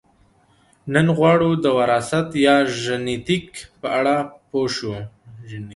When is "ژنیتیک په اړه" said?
2.81-4.15